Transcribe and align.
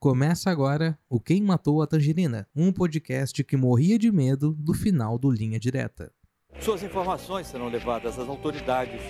Começa 0.00 0.48
agora 0.48 0.96
o 1.10 1.18
Quem 1.18 1.42
Matou 1.42 1.82
a 1.82 1.86
Tangerina, 1.88 2.46
um 2.54 2.72
podcast 2.72 3.42
que 3.42 3.56
morria 3.56 3.98
de 3.98 4.12
medo 4.12 4.54
do 4.54 4.72
final 4.72 5.18
do 5.18 5.28
Linha 5.28 5.58
Direta. 5.58 6.12
Suas 6.60 6.84
informações 6.84 7.48
serão 7.48 7.68
levadas 7.68 8.16
às 8.16 8.28
autoridades 8.28 9.00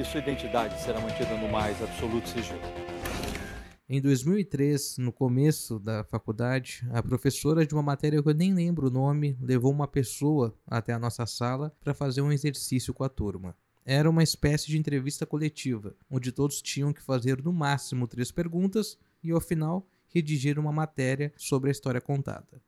e 0.00 0.04
sua 0.04 0.18
identidade 0.18 0.82
será 0.82 1.00
mantida 1.00 1.36
no 1.36 1.48
mais 1.48 1.80
absoluto 1.80 2.28
sigilo. 2.28 2.58
Em 3.88 4.00
2003, 4.00 4.98
no 4.98 5.12
começo 5.12 5.78
da 5.78 6.02
faculdade, 6.02 6.84
a 6.90 7.00
professora 7.00 7.64
de 7.64 7.72
uma 7.72 7.82
matéria 7.82 8.20
que 8.20 8.28
eu 8.28 8.34
nem 8.34 8.52
lembro 8.52 8.88
o 8.88 8.90
nome 8.90 9.38
levou 9.40 9.70
uma 9.70 9.86
pessoa 9.86 10.52
até 10.66 10.92
a 10.92 10.98
nossa 10.98 11.24
sala 11.24 11.72
para 11.80 11.94
fazer 11.94 12.20
um 12.20 12.32
exercício 12.32 12.92
com 12.92 13.04
a 13.04 13.08
turma. 13.08 13.56
Era 13.84 14.10
uma 14.10 14.24
espécie 14.24 14.66
de 14.66 14.76
entrevista 14.76 15.24
coletiva, 15.24 15.94
onde 16.10 16.32
todos 16.32 16.60
tinham 16.60 16.92
que 16.92 17.00
fazer 17.00 17.40
no 17.44 17.52
máximo 17.52 18.08
três 18.08 18.32
perguntas 18.32 18.98
e, 19.22 19.30
ao 19.30 19.40
final, 19.40 19.86
redigir 20.12 20.58
uma 20.58 20.72
matéria 20.72 21.32
sobre 21.36 21.70
a 21.70 21.72
história 21.72 22.00
contada. 22.00 22.62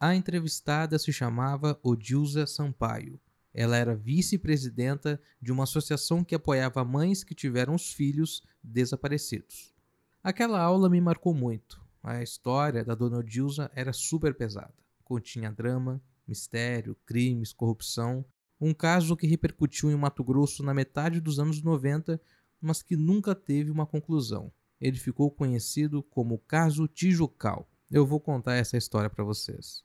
A 0.00 0.14
entrevistada 0.14 0.98
se 0.98 1.12
chamava 1.12 1.78
Odilza 1.82 2.46
Sampaio. 2.46 3.20
Ela 3.52 3.76
era 3.76 3.96
vice-presidenta 3.96 5.20
de 5.40 5.50
uma 5.50 5.64
associação 5.64 6.22
que 6.22 6.34
apoiava 6.34 6.84
mães 6.84 7.24
que 7.24 7.34
tiveram 7.34 7.74
os 7.74 7.92
filhos 7.92 8.42
desaparecidos. 8.62 9.74
Aquela 10.22 10.60
aula 10.60 10.88
me 10.88 11.00
marcou 11.00 11.34
muito. 11.34 11.80
A 12.02 12.22
história 12.22 12.84
da 12.84 12.94
dona 12.94 13.18
Odilza 13.18 13.70
era 13.74 13.92
super 13.92 14.34
pesada. 14.34 14.74
Continha 15.02 15.50
drama, 15.50 16.00
mistério, 16.26 16.96
crimes, 17.06 17.52
corrupção. 17.52 18.24
Um 18.60 18.74
caso 18.74 19.16
que 19.16 19.26
repercutiu 19.26 19.90
em 19.90 19.96
Mato 19.96 20.22
Grosso 20.22 20.62
na 20.62 20.74
metade 20.74 21.20
dos 21.20 21.38
anos 21.38 21.62
90, 21.62 22.20
mas 22.60 22.82
que 22.82 22.96
nunca 22.96 23.34
teve 23.34 23.70
uma 23.70 23.86
conclusão 23.86 24.52
ele 24.80 24.98
ficou 24.98 25.30
conhecido 25.30 26.02
como 26.02 26.38
Caso 26.38 26.86
Tijucal. 26.86 27.68
Eu 27.90 28.06
vou 28.06 28.20
contar 28.20 28.54
essa 28.54 28.76
história 28.76 29.10
para 29.10 29.24
vocês. 29.24 29.82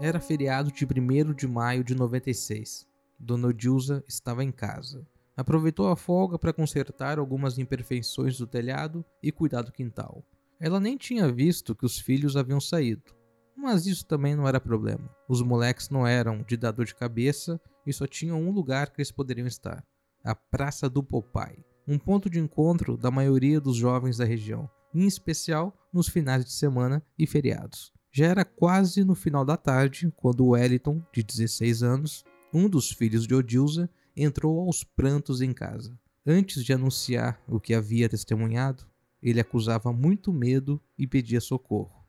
Era 0.00 0.18
feriado 0.18 0.72
de 0.72 0.86
1 0.86 1.34
de 1.34 1.46
maio 1.46 1.84
de 1.84 1.94
96. 1.94 2.88
Dona 3.18 3.48
Odilza 3.48 4.02
estava 4.08 4.42
em 4.42 4.50
casa. 4.50 5.06
Aproveitou 5.36 5.88
a 5.88 5.96
folga 5.96 6.38
para 6.38 6.54
consertar 6.54 7.18
algumas 7.18 7.58
imperfeições 7.58 8.38
do 8.38 8.46
telhado 8.46 9.04
e 9.22 9.30
cuidar 9.30 9.60
do 9.60 9.70
quintal. 9.70 10.24
Ela 10.58 10.80
nem 10.80 10.96
tinha 10.96 11.30
visto 11.30 11.74
que 11.74 11.84
os 11.84 11.98
filhos 11.98 12.34
haviam 12.34 12.60
saído. 12.60 13.19
Mas 13.60 13.84
isso 13.86 14.06
também 14.06 14.34
não 14.34 14.48
era 14.48 14.58
problema. 14.58 15.14
Os 15.28 15.42
moleques 15.42 15.90
não 15.90 16.06
eram 16.06 16.42
de 16.42 16.56
dar 16.56 16.70
dor 16.70 16.86
de 16.86 16.94
cabeça 16.94 17.60
e 17.86 17.92
só 17.92 18.06
tinham 18.06 18.40
um 18.40 18.50
lugar 18.50 18.90
que 18.90 19.00
eles 19.00 19.12
poderiam 19.12 19.46
estar: 19.46 19.84
a 20.24 20.34
Praça 20.34 20.88
do 20.88 21.02
Popai, 21.02 21.62
um 21.86 21.98
ponto 21.98 22.30
de 22.30 22.40
encontro 22.40 22.96
da 22.96 23.10
maioria 23.10 23.60
dos 23.60 23.76
jovens 23.76 24.16
da 24.16 24.24
região, 24.24 24.68
em 24.94 25.06
especial 25.06 25.76
nos 25.92 26.08
finais 26.08 26.42
de 26.42 26.52
semana 26.52 27.02
e 27.18 27.26
feriados. 27.26 27.92
Já 28.10 28.26
era 28.26 28.46
quase 28.46 29.04
no 29.04 29.14
final 29.14 29.44
da 29.44 29.58
tarde 29.58 30.10
quando 30.16 30.48
Wellington, 30.48 31.02
de 31.12 31.22
16 31.22 31.82
anos, 31.82 32.24
um 32.52 32.66
dos 32.66 32.90
filhos 32.90 33.26
de 33.26 33.34
Odilza, 33.34 33.90
entrou 34.16 34.60
aos 34.60 34.82
prantos 34.82 35.42
em 35.42 35.52
casa. 35.52 35.96
Antes 36.26 36.64
de 36.64 36.72
anunciar 36.72 37.40
o 37.46 37.60
que 37.60 37.74
havia 37.74 38.08
testemunhado, 38.08 38.86
ele 39.22 39.38
acusava 39.38 39.92
muito 39.92 40.32
medo 40.32 40.80
e 40.98 41.06
pedia 41.06 41.40
socorro. 41.42 41.99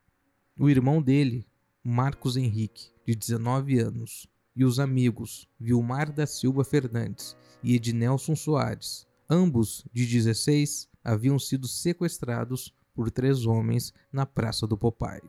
O 0.62 0.70
irmão 0.70 1.02
dele, 1.02 1.48
Marcos 1.84 2.38
Henrique, 2.38 2.92
de 3.04 3.16
19 3.16 3.80
anos, 3.80 4.28
e 4.56 4.64
os 4.64 4.80
amigos 4.80 5.50
Vilmar 5.60 6.14
da 6.14 6.28
Silva 6.28 6.64
Fernandes 6.64 7.36
e 7.64 7.74
Ednelson 7.74 8.36
Soares, 8.36 9.08
ambos 9.28 9.84
de 9.92 10.06
16, 10.06 10.88
haviam 11.04 11.40
sido 11.40 11.68
sequestrados 11.68 12.72
por 12.94 13.10
três 13.10 13.48
homens 13.48 13.92
na 14.14 14.24
Praça 14.24 14.68
do 14.68 14.78
Popai. 14.78 15.20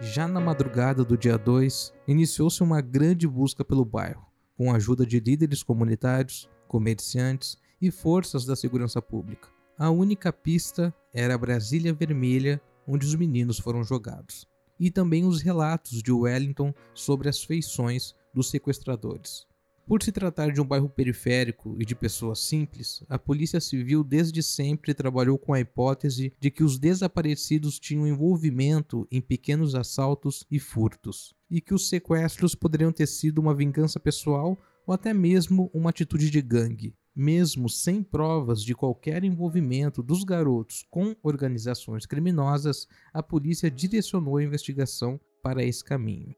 Já 0.00 0.28
na 0.28 0.38
madrugada 0.38 1.04
do 1.04 1.18
dia 1.18 1.36
2, 1.36 1.92
iniciou-se 2.06 2.62
uma 2.62 2.80
grande 2.80 3.26
busca 3.26 3.64
pelo 3.64 3.84
bairro, 3.84 4.24
com 4.56 4.70
a 4.70 4.76
ajuda 4.76 5.04
de 5.04 5.18
líderes 5.18 5.64
comunitários, 5.64 6.48
comerciantes 6.68 7.58
e 7.80 7.90
forças 7.90 8.44
da 8.44 8.54
segurança 8.54 9.00
pública. 9.00 9.48
A 9.78 9.90
única 9.90 10.32
pista 10.32 10.94
era 11.12 11.34
a 11.34 11.38
Brasília 11.38 11.94
Vermelha, 11.94 12.60
onde 12.86 13.06
os 13.06 13.14
meninos 13.14 13.58
foram 13.58 13.82
jogados, 13.82 14.46
e 14.78 14.90
também 14.90 15.24
os 15.24 15.40
relatos 15.40 16.02
de 16.02 16.12
Wellington 16.12 16.74
sobre 16.94 17.28
as 17.28 17.42
feições 17.42 18.14
dos 18.34 18.50
sequestradores. 18.50 19.46
Por 19.90 20.04
se 20.04 20.12
tratar 20.12 20.52
de 20.52 20.60
um 20.60 20.64
bairro 20.64 20.88
periférico 20.88 21.74
e 21.80 21.84
de 21.84 21.96
pessoas 21.96 22.38
simples, 22.38 23.02
a 23.08 23.18
Polícia 23.18 23.60
Civil 23.60 24.04
desde 24.04 24.40
sempre 24.40 24.94
trabalhou 24.94 25.36
com 25.36 25.52
a 25.52 25.58
hipótese 25.58 26.32
de 26.38 26.48
que 26.48 26.62
os 26.62 26.78
desaparecidos 26.78 27.80
tinham 27.80 28.06
envolvimento 28.06 29.08
em 29.10 29.20
pequenos 29.20 29.74
assaltos 29.74 30.46
e 30.48 30.60
furtos, 30.60 31.34
e 31.50 31.60
que 31.60 31.74
os 31.74 31.88
sequestros 31.88 32.54
poderiam 32.54 32.92
ter 32.92 33.08
sido 33.08 33.38
uma 33.38 33.52
vingança 33.52 33.98
pessoal 33.98 34.56
ou 34.86 34.94
até 34.94 35.12
mesmo 35.12 35.68
uma 35.74 35.90
atitude 35.90 36.30
de 36.30 36.40
gangue, 36.40 36.94
mesmo 37.14 37.68
sem 37.68 38.02
provas 38.02 38.62
de 38.62 38.74
qualquer 38.74 39.24
envolvimento 39.24 40.02
dos 40.02 40.24
garotos 40.24 40.86
com 40.90 41.14
organizações 41.22 42.06
criminosas, 42.06 42.86
a 43.12 43.22
polícia 43.22 43.70
direcionou 43.70 44.36
a 44.36 44.44
investigação 44.44 45.20
para 45.42 45.64
esse 45.64 45.84
caminho. 45.84 46.34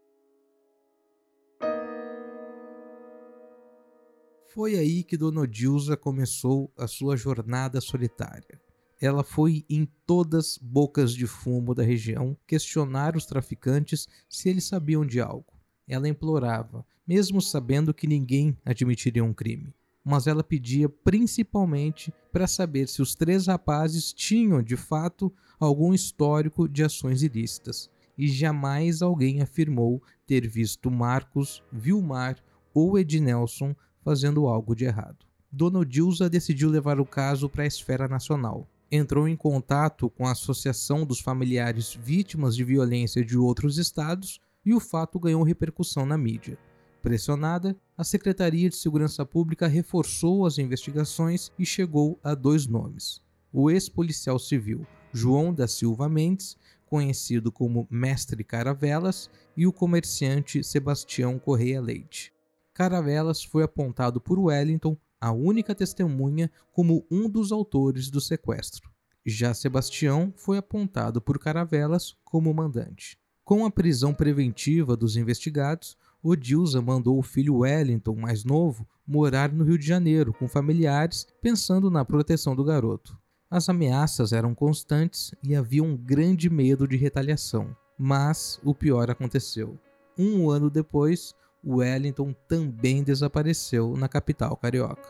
Foi 4.48 4.76
aí 4.76 5.02
que 5.02 5.16
Dona 5.16 5.42
Odilza 5.42 5.96
começou 5.96 6.70
a 6.76 6.86
sua 6.86 7.16
jornada 7.16 7.80
solitária. 7.80 8.60
Ela 9.00 9.24
foi 9.24 9.64
em 9.68 9.88
todas 10.06 10.58
bocas 10.58 11.12
de 11.12 11.26
fumo 11.26 11.74
da 11.74 11.82
região 11.82 12.36
questionar 12.46 13.16
os 13.16 13.26
traficantes 13.26 14.06
se 14.28 14.48
eles 14.48 14.64
sabiam 14.64 15.04
de 15.06 15.20
algo. 15.20 15.52
Ela 15.88 16.08
implorava, 16.08 16.86
mesmo 17.06 17.40
sabendo 17.40 17.94
que 17.94 18.06
ninguém 18.06 18.56
admitiria 18.64 19.24
um 19.24 19.32
crime 19.32 19.74
mas 20.04 20.26
ela 20.26 20.42
pedia 20.42 20.88
principalmente 20.88 22.12
para 22.32 22.46
saber 22.46 22.88
se 22.88 23.00
os 23.00 23.14
três 23.14 23.46
rapazes 23.46 24.12
tinham 24.12 24.62
de 24.62 24.76
fato 24.76 25.32
algum 25.58 25.94
histórico 25.94 26.68
de 26.68 26.82
ações 26.82 27.22
ilícitas, 27.22 27.90
e 28.16 28.28
jamais 28.28 29.02
alguém 29.02 29.40
afirmou 29.40 30.02
ter 30.26 30.46
visto 30.48 30.90
Marcos, 30.90 31.62
Vilmar 31.72 32.36
ou 32.74 32.98
Ednelson 32.98 33.74
fazendo 34.04 34.46
algo 34.46 34.74
de 34.74 34.84
errado. 34.84 35.26
Dona 35.50 35.80
Odilza 35.80 36.30
decidiu 36.30 36.70
levar 36.70 36.98
o 36.98 37.04
caso 37.04 37.48
para 37.48 37.64
a 37.64 37.66
esfera 37.66 38.08
nacional. 38.08 38.66
Entrou 38.90 39.28
em 39.28 39.36
contato 39.36 40.10
com 40.10 40.26
a 40.26 40.32
Associação 40.32 41.04
dos 41.04 41.20
Familiares 41.20 41.94
Vítimas 41.94 42.56
de 42.56 42.64
Violência 42.64 43.24
de 43.24 43.38
outros 43.38 43.78
estados 43.78 44.40
e 44.64 44.74
o 44.74 44.80
fato 44.80 45.18
ganhou 45.18 45.42
repercussão 45.42 46.06
na 46.06 46.16
mídia. 46.16 46.58
Pressionada, 47.02 47.76
a 48.02 48.04
Secretaria 48.04 48.68
de 48.68 48.74
Segurança 48.74 49.24
Pública 49.24 49.68
reforçou 49.68 50.44
as 50.44 50.58
investigações 50.58 51.52
e 51.56 51.64
chegou 51.64 52.18
a 52.20 52.34
dois 52.34 52.66
nomes: 52.66 53.22
o 53.52 53.70
ex-policial 53.70 54.40
civil 54.40 54.84
João 55.12 55.54
da 55.54 55.68
Silva 55.68 56.08
Mendes, 56.08 56.56
conhecido 56.84 57.52
como 57.52 57.86
Mestre 57.88 58.42
Caravelas, 58.42 59.30
e 59.56 59.68
o 59.68 59.72
comerciante 59.72 60.64
Sebastião 60.64 61.38
Correia 61.38 61.80
Leite. 61.80 62.32
Caravelas 62.74 63.44
foi 63.44 63.62
apontado 63.62 64.20
por 64.20 64.36
Wellington, 64.36 64.96
a 65.20 65.30
única 65.30 65.72
testemunha, 65.72 66.50
como 66.72 67.06
um 67.08 67.30
dos 67.30 67.52
autores 67.52 68.10
do 68.10 68.20
sequestro. 68.20 68.90
Já 69.24 69.54
Sebastião 69.54 70.34
foi 70.36 70.58
apontado 70.58 71.22
por 71.22 71.38
Caravelas 71.38 72.16
como 72.24 72.52
mandante. 72.52 73.16
Com 73.44 73.64
a 73.64 73.70
prisão 73.70 74.12
preventiva 74.12 74.96
dos 74.96 75.16
investigados, 75.16 75.96
Odilza 76.24 76.80
mandou 76.80 77.18
o 77.18 77.22
filho 77.22 77.58
Wellington, 77.58 78.14
mais 78.14 78.44
novo, 78.44 78.86
morar 79.04 79.50
no 79.50 79.64
Rio 79.64 79.76
de 79.76 79.84
Janeiro 79.84 80.32
com 80.32 80.46
familiares, 80.46 81.26
pensando 81.42 81.90
na 81.90 82.04
proteção 82.04 82.54
do 82.54 82.62
garoto. 82.62 83.18
As 83.50 83.68
ameaças 83.68 84.32
eram 84.32 84.54
constantes 84.54 85.34
e 85.42 85.56
havia 85.56 85.82
um 85.82 85.96
grande 85.96 86.48
medo 86.48 86.86
de 86.86 86.96
retaliação. 86.96 87.76
Mas 87.98 88.60
o 88.62 88.72
pior 88.72 89.10
aconteceu. 89.10 89.76
Um 90.16 90.48
ano 90.48 90.70
depois, 90.70 91.34
Wellington 91.66 92.32
também 92.46 93.02
desapareceu 93.02 93.96
na 93.96 94.08
capital 94.08 94.56
carioca. 94.56 95.08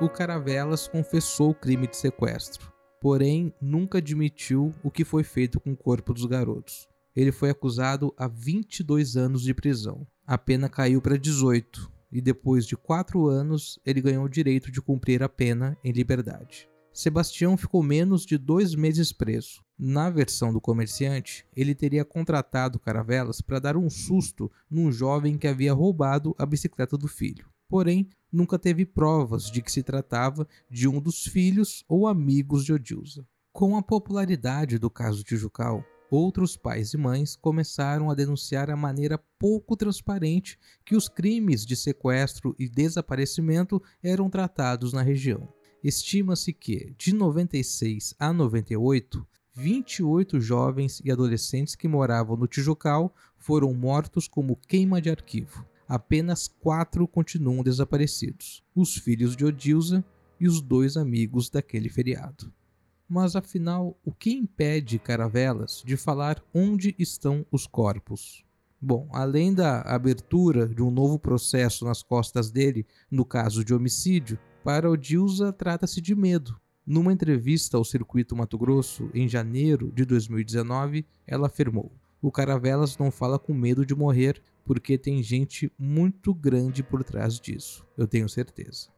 O 0.00 0.08
Caravelas 0.08 0.88
confessou 0.88 1.50
o 1.50 1.54
crime 1.54 1.86
de 1.86 1.98
sequestro, 1.98 2.72
porém 2.98 3.52
nunca 3.60 3.98
admitiu 3.98 4.74
o 4.82 4.90
que 4.90 5.04
foi 5.04 5.22
feito 5.22 5.60
com 5.60 5.72
o 5.72 5.76
corpo 5.76 6.14
dos 6.14 6.24
garotos 6.24 6.89
ele 7.14 7.32
foi 7.32 7.50
acusado 7.50 8.14
a 8.16 8.28
22 8.28 9.16
anos 9.16 9.42
de 9.42 9.54
prisão. 9.54 10.06
A 10.26 10.38
pena 10.38 10.68
caiu 10.68 11.00
para 11.00 11.18
18 11.18 11.90
e 12.12 12.20
depois 12.20 12.66
de 12.66 12.76
quatro 12.76 13.26
anos 13.26 13.78
ele 13.84 14.00
ganhou 14.00 14.24
o 14.24 14.28
direito 14.28 14.70
de 14.70 14.80
cumprir 14.80 15.22
a 15.22 15.28
pena 15.28 15.76
em 15.84 15.92
liberdade. 15.92 16.68
Sebastião 16.92 17.56
ficou 17.56 17.82
menos 17.82 18.26
de 18.26 18.36
dois 18.36 18.74
meses 18.74 19.12
preso. 19.12 19.62
Na 19.78 20.10
versão 20.10 20.52
do 20.52 20.60
comerciante, 20.60 21.46
ele 21.56 21.74
teria 21.74 22.04
contratado 22.04 22.80
Caravelas 22.80 23.40
para 23.40 23.60
dar 23.60 23.76
um 23.76 23.88
susto 23.88 24.50
num 24.68 24.90
jovem 24.90 25.38
que 25.38 25.46
havia 25.46 25.72
roubado 25.72 26.34
a 26.36 26.44
bicicleta 26.44 26.98
do 26.98 27.08
filho. 27.08 27.48
Porém, 27.68 28.10
nunca 28.32 28.58
teve 28.58 28.84
provas 28.84 29.50
de 29.50 29.62
que 29.62 29.70
se 29.70 29.82
tratava 29.82 30.46
de 30.68 30.88
um 30.88 31.00
dos 31.00 31.24
filhos 31.24 31.84
ou 31.88 32.06
amigos 32.08 32.64
de 32.64 32.72
Odilza. 32.72 33.24
Com 33.52 33.76
a 33.76 33.82
popularidade 33.82 34.78
do 34.78 34.90
caso 34.90 35.22
Tijucal, 35.22 35.84
outros 36.10 36.56
pais 36.56 36.92
e 36.92 36.96
mães 36.96 37.36
começaram 37.36 38.10
a 38.10 38.14
denunciar 38.14 38.68
a 38.70 38.76
maneira 38.76 39.18
pouco 39.38 39.76
transparente 39.76 40.58
que 40.84 40.96
os 40.96 41.08
crimes 41.08 41.64
de 41.64 41.76
sequestro 41.76 42.54
e 42.58 42.68
desaparecimento 42.68 43.80
eram 44.02 44.28
tratados 44.28 44.92
na 44.92 45.02
região. 45.02 45.48
Estima-se 45.82 46.52
que, 46.52 46.94
de 46.98 47.14
96 47.14 48.14
a 48.18 48.32
98, 48.32 49.26
28 49.54 50.40
jovens 50.40 51.00
e 51.04 51.10
adolescentes 51.10 51.74
que 51.74 51.88
moravam 51.88 52.36
no 52.36 52.46
Tijucal 52.46 53.14
foram 53.38 53.72
mortos 53.72 54.28
como 54.28 54.56
queima 54.56 55.00
de 55.00 55.10
arquivo. 55.10 55.64
Apenas 55.88 56.46
quatro 56.46 57.08
continuam 57.08 57.62
desaparecidos: 57.62 58.62
os 58.74 58.94
filhos 58.94 59.34
de 59.34 59.44
Odilza 59.44 60.04
e 60.38 60.46
os 60.46 60.60
dois 60.60 60.96
amigos 60.96 61.50
daquele 61.50 61.88
feriado. 61.88 62.52
Mas 63.10 63.34
afinal, 63.34 63.98
o 64.04 64.12
que 64.12 64.30
impede 64.30 64.96
Caravelas 64.96 65.82
de 65.84 65.96
falar 65.96 66.40
onde 66.54 66.94
estão 66.96 67.44
os 67.50 67.66
corpos? 67.66 68.44
Bom, 68.80 69.08
além 69.12 69.52
da 69.52 69.80
abertura 69.80 70.68
de 70.68 70.80
um 70.80 70.92
novo 70.92 71.18
processo 71.18 71.84
nas 71.84 72.04
costas 72.04 72.52
dele, 72.52 72.86
no 73.10 73.24
caso 73.24 73.64
de 73.64 73.74
homicídio, 73.74 74.38
para 74.62 74.88
Odilza 74.88 75.52
trata-se 75.52 76.00
de 76.00 76.14
medo. 76.14 76.56
Numa 76.86 77.12
entrevista 77.12 77.76
ao 77.76 77.84
Circuito 77.84 78.36
Mato 78.36 78.56
Grosso, 78.56 79.10
em 79.12 79.28
janeiro 79.28 79.90
de 79.90 80.04
2019, 80.04 81.04
ela 81.26 81.48
afirmou: 81.48 81.90
O 82.22 82.30
Caravelas 82.30 82.96
não 82.96 83.10
fala 83.10 83.40
com 83.40 83.52
medo 83.52 83.84
de 83.84 83.92
morrer 83.92 84.40
porque 84.64 84.96
tem 84.96 85.20
gente 85.20 85.72
muito 85.76 86.32
grande 86.32 86.80
por 86.84 87.02
trás 87.02 87.40
disso, 87.40 87.84
eu 87.98 88.06
tenho 88.06 88.28
certeza. 88.28 88.88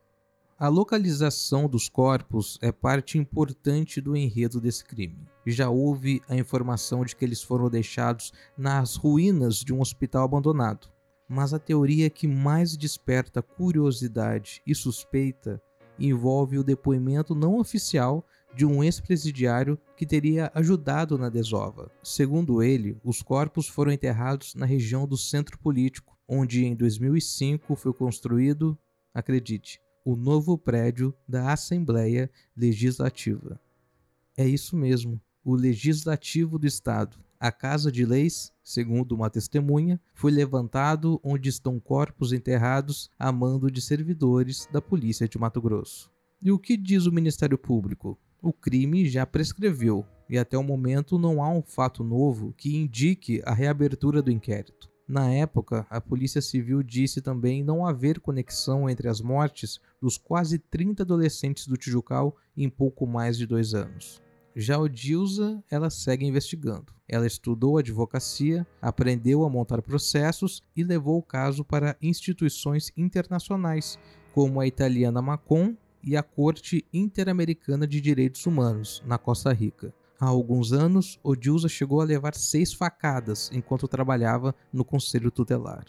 A 0.62 0.69
localização 0.69 1.69
dos 1.69 1.88
corpos 1.88 2.56
é 2.62 2.70
parte 2.70 3.19
importante 3.19 4.00
do 4.00 4.17
enredo 4.17 4.61
desse 4.61 4.85
crime. 4.85 5.26
Já 5.44 5.69
houve 5.69 6.23
a 6.29 6.37
informação 6.37 7.05
de 7.05 7.17
que 7.17 7.25
eles 7.25 7.43
foram 7.43 7.69
deixados 7.69 8.32
nas 8.56 8.94
ruínas 8.94 9.56
de 9.56 9.75
um 9.75 9.81
hospital 9.81 10.23
abandonado. 10.23 10.87
Mas 11.29 11.53
a 11.53 11.59
teoria 11.59 12.09
que 12.09 12.29
mais 12.29 12.76
desperta 12.76 13.43
curiosidade 13.43 14.62
e 14.64 14.73
suspeita 14.73 15.61
envolve 15.99 16.59
o 16.59 16.62
depoimento 16.62 17.35
não 17.35 17.58
oficial 17.58 18.25
de 18.55 18.65
um 18.65 18.85
ex-presidiário 18.85 19.76
que 19.97 20.06
teria 20.06 20.49
ajudado 20.55 21.19
na 21.19 21.29
desova. 21.29 21.91
Segundo 22.05 22.62
ele, 22.62 22.97
os 23.03 23.20
corpos 23.20 23.67
foram 23.67 23.91
enterrados 23.91 24.55
na 24.55 24.65
região 24.65 25.08
do 25.08 25.17
centro 25.17 25.58
político, 25.58 26.17
onde 26.29 26.65
em 26.65 26.76
2005 26.76 27.75
foi 27.75 27.93
construído, 27.93 28.79
acredite, 29.12 29.81
o 30.05 30.17
novo 30.17 30.59
prédio 30.59 31.15
da 31.29 31.53
Assembleia 31.53 32.31
Legislativa. 32.57 33.61
É 34.37 34.47
isso 34.47 34.77
mesmo, 34.77 35.21
o 35.45 35.55
Legislativo 35.55 36.59
do 36.59 36.67
Estado. 36.67 37.19
A 37.39 37.51
Casa 37.51 37.91
de 37.91 38.05
Leis, 38.07 38.53
segundo 38.63 39.17
uma 39.17 39.29
testemunha, 39.29 40.01
foi 40.15 40.31
levantado 40.31 41.21
onde 41.25 41.49
estão 41.49 41.81
corpos 41.81 42.33
enterrados 42.33 43.11
a 43.19 43.33
mando 43.33 43.71
de 43.71 43.81
servidores 43.81 44.69
da 44.73 44.81
Polícia 44.81 45.29
de 45.29 45.39
Mato 45.39 45.61
Grosso. 45.61 46.09
E 46.41 46.53
o 46.53 46.59
que 46.59 46.77
diz 46.77 47.07
o 47.07 47.13
Ministério 47.13 47.59
Público? 47.59 48.19
O 48.41 48.53
crime 48.53 49.09
já 49.09 49.27
prescreveu 49.27 50.07
e 50.29 50.39
até 50.39 50.57
o 50.57 50.63
momento 50.63 51.19
não 51.19 51.43
há 51.43 51.51
um 51.51 51.63
fato 51.63 52.05
novo 52.05 52.53
que 52.57 52.77
indique 52.77 53.43
a 53.45 53.53
reabertura 53.53 54.23
do 54.23 54.31
inquérito. 54.31 54.92
Na 55.12 55.31
época, 55.31 55.87
a 55.91 56.00
Polícia 56.00 56.41
Civil 56.41 56.82
disse 56.82 57.20
também 57.20 57.62
não 57.62 57.85
haver 57.85 58.19
conexão 58.19 58.88
entre 58.88 59.11
as 59.11 59.20
mortes 59.20 59.79
dos 60.00 60.17
quase 60.17 60.59
30 60.59 61.03
adolescentes 61.03 61.67
do 61.67 61.76
Tijucal 61.76 62.35
em 62.56 62.67
pouco 62.70 63.06
mais 63.06 63.37
de 63.37 63.47
dois 63.47 63.75
anos. 63.75 64.23
Já 64.56 64.79
o 64.79 64.88
Dilsa, 64.88 65.62
ela 65.70 65.91
segue 65.91 66.25
investigando. 66.25 66.94
Ela 67.06 67.26
estudou 67.26 67.76
advocacia, 67.76 68.67
aprendeu 68.81 69.44
a 69.44 69.50
montar 69.50 69.82
processos 69.82 70.62
e 70.75 70.82
levou 70.82 71.19
o 71.19 71.23
caso 71.23 71.62
para 71.62 71.94
instituições 72.00 72.91
internacionais, 72.97 73.99
como 74.32 74.62
a 74.62 74.67
italiana 74.67 75.20
Macon 75.20 75.76
e 76.03 76.17
a 76.17 76.23
Corte 76.23 76.87
Interamericana 76.91 77.87
de 77.87 78.00
Direitos 78.00 78.47
Humanos, 78.47 79.03
na 79.05 79.19
Costa 79.19 79.53
Rica. 79.53 79.93
Há 80.23 80.27
alguns 80.27 80.73
anos, 80.73 81.19
Odilza 81.21 81.69
chegou 81.69 82.01
a 82.01 82.05
levar 82.05 82.37
seis 82.37 82.73
facadas 82.73 83.51
enquanto 83.53 83.89
trabalhava 83.89 84.55
no 84.73 84.85
conselho 84.85 85.33
tutelar. 85.33 85.85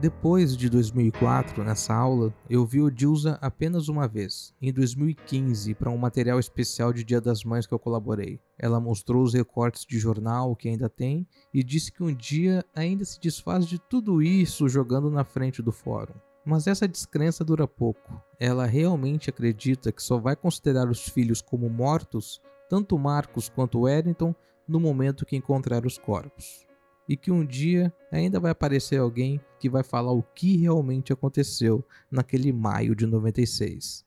Depois 0.00 0.56
de 0.56 0.70
2004, 0.70 1.64
nessa 1.64 1.92
aula, 1.92 2.32
eu 2.48 2.64
vi 2.64 2.80
Odilza 2.80 3.36
apenas 3.42 3.88
uma 3.88 4.06
vez, 4.06 4.54
em 4.62 4.72
2015, 4.72 5.74
para 5.74 5.90
um 5.90 5.98
material 5.98 6.38
especial 6.38 6.92
de 6.92 7.02
Dia 7.02 7.20
das 7.20 7.42
Mães 7.42 7.66
que 7.66 7.74
eu 7.74 7.78
colaborei. 7.80 8.38
Ela 8.56 8.78
mostrou 8.78 9.24
os 9.24 9.34
recortes 9.34 9.84
de 9.84 9.98
jornal 9.98 10.54
que 10.54 10.68
ainda 10.68 10.88
tem 10.88 11.26
e 11.52 11.60
disse 11.60 11.90
que 11.90 12.04
um 12.04 12.14
dia 12.14 12.64
ainda 12.72 13.04
se 13.04 13.18
desfaz 13.18 13.66
de 13.66 13.80
tudo 13.80 14.22
isso 14.22 14.68
jogando 14.68 15.10
na 15.10 15.24
frente 15.24 15.60
do 15.60 15.72
fórum. 15.72 16.14
Mas 16.44 16.66
essa 16.66 16.88
descrença 16.88 17.44
dura 17.44 17.68
pouco. 17.68 18.20
Ela 18.38 18.66
realmente 18.66 19.30
acredita 19.30 19.92
que 19.92 20.02
só 20.02 20.18
vai 20.18 20.34
considerar 20.34 20.88
os 20.88 21.08
filhos 21.08 21.40
como 21.40 21.68
mortos, 21.68 22.40
tanto 22.68 22.98
Marcos 22.98 23.48
quanto 23.48 23.80
Wellington, 23.80 24.34
no 24.66 24.80
momento 24.80 25.26
que 25.26 25.36
encontrar 25.36 25.86
os 25.86 25.98
corpos. 25.98 26.66
E 27.08 27.16
que 27.16 27.30
um 27.30 27.44
dia 27.44 27.92
ainda 28.10 28.40
vai 28.40 28.50
aparecer 28.50 28.98
alguém 28.98 29.40
que 29.58 29.68
vai 29.68 29.82
falar 29.82 30.12
o 30.12 30.22
que 30.22 30.56
realmente 30.56 31.12
aconteceu 31.12 31.84
naquele 32.10 32.52
maio 32.52 32.94
de 32.94 33.06
96. 33.06 34.04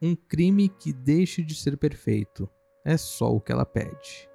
Um 0.00 0.14
crime 0.14 0.68
que 0.68 0.92
deixe 0.92 1.42
de 1.42 1.54
ser 1.54 1.76
perfeito. 1.76 2.48
É 2.84 2.96
só 2.96 3.32
o 3.32 3.40
que 3.40 3.52
ela 3.52 3.64
pede. 3.64 4.31